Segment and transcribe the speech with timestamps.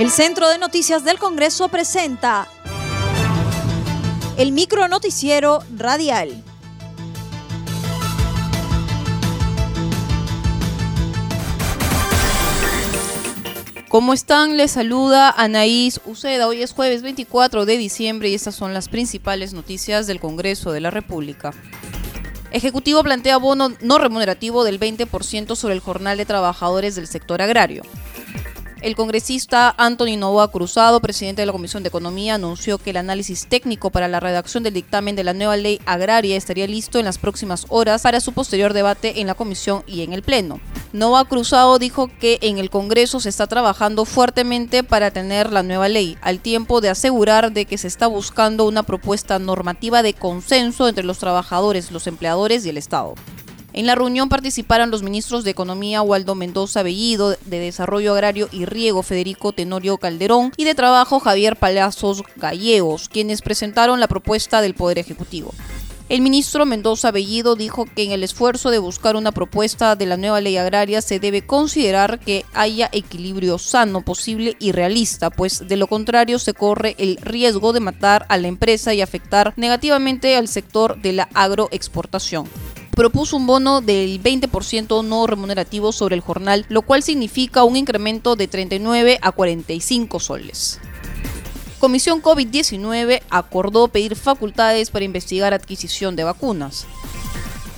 [0.00, 2.48] El Centro de Noticias del Congreso presenta
[4.38, 6.42] el micro noticiero radial.
[13.90, 14.56] ¿Cómo están?
[14.56, 16.48] Les saluda Anaís Uceda.
[16.48, 20.80] Hoy es jueves 24 de diciembre y estas son las principales noticias del Congreso de
[20.80, 21.52] la República.
[22.52, 27.82] Ejecutivo plantea bono no remunerativo del 20% sobre el jornal de trabajadores del sector agrario.
[28.80, 33.46] El congresista Anthony Novoa Cruzado, presidente de la Comisión de Economía, anunció que el análisis
[33.46, 37.18] técnico para la redacción del dictamen de la nueva ley agraria estaría listo en las
[37.18, 40.60] próximas horas para su posterior debate en la comisión y en el Pleno.
[40.94, 45.90] Novoa Cruzado dijo que en el Congreso se está trabajando fuertemente para tener la nueva
[45.90, 50.88] ley, al tiempo de asegurar de que se está buscando una propuesta normativa de consenso
[50.88, 53.14] entre los trabajadores, los empleadores y el Estado.
[53.72, 58.64] En la reunión participaron los ministros de Economía Waldo Mendoza Bellido, de Desarrollo Agrario y
[58.64, 64.74] Riego Federico Tenorio Calderón y de Trabajo Javier Palazos Gallegos, quienes presentaron la propuesta del
[64.74, 65.54] Poder Ejecutivo.
[66.08, 70.16] El ministro Mendoza Bellido dijo que en el esfuerzo de buscar una propuesta de la
[70.16, 75.76] nueva ley agraria se debe considerar que haya equilibrio sano, posible y realista, pues de
[75.76, 80.48] lo contrario se corre el riesgo de matar a la empresa y afectar negativamente al
[80.48, 82.48] sector de la agroexportación
[83.00, 88.36] propuso un bono del 20% no remunerativo sobre el jornal, lo cual significa un incremento
[88.36, 90.78] de 39 a 45 soles.
[91.78, 96.84] Comisión COVID-19 acordó pedir facultades para investigar adquisición de vacunas.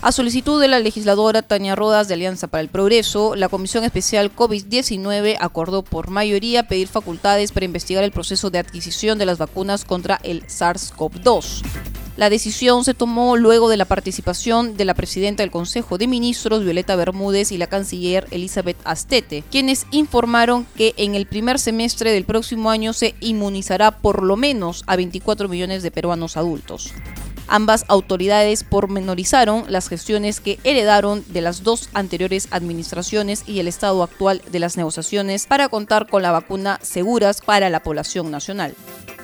[0.00, 4.34] A solicitud de la legisladora Tania Rodas de Alianza para el Progreso, la Comisión Especial
[4.34, 9.84] COVID-19 acordó por mayoría pedir facultades para investigar el proceso de adquisición de las vacunas
[9.84, 11.89] contra el SARS-CoV-2.
[12.16, 16.64] La decisión se tomó luego de la participación de la presidenta del Consejo de Ministros,
[16.64, 22.24] Violeta Bermúdez, y la canciller Elizabeth Astete, quienes informaron que en el primer semestre del
[22.24, 26.92] próximo año se inmunizará por lo menos a 24 millones de peruanos adultos.
[27.52, 34.04] Ambas autoridades pormenorizaron las gestiones que heredaron de las dos anteriores administraciones y el estado
[34.04, 38.76] actual de las negociaciones para contar con la vacuna seguras para la población nacional.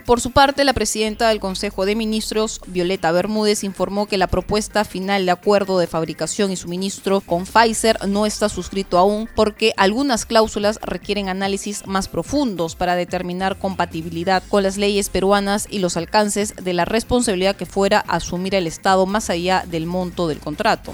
[0.06, 4.84] Por su parte, la presidenta del Consejo de Ministros, Violeta Bermúdez, informó que la propuesta
[4.84, 10.24] final de acuerdo de fabricación y suministro con Pfizer no está suscrito aún porque algunas
[10.24, 16.54] cláusulas requieren análisis más profundos para determinar compatibilidad con las leyes peruanas y los alcances
[16.54, 20.92] de la responsabilidad que fuera asumir el Estado más allá del monto del contrato.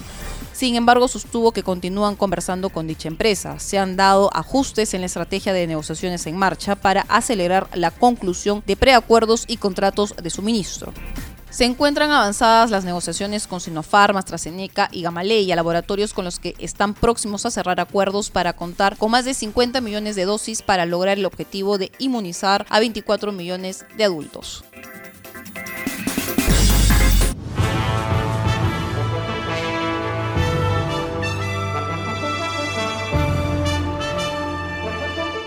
[0.52, 3.58] Sin embargo, sostuvo que continúan conversando con dicha empresa.
[3.58, 8.62] Se han dado ajustes en la estrategia de negociaciones en marcha para acelerar la conclusión
[8.66, 10.92] de preacuerdos y contratos de suministro.
[11.52, 16.94] Se encuentran avanzadas las negociaciones con Sinopharm, AstraZeneca y Gamaleya, laboratorios con los que están
[16.94, 21.18] próximos a cerrar acuerdos para contar con más de 50 millones de dosis para lograr
[21.18, 24.64] el objetivo de inmunizar a 24 millones de adultos.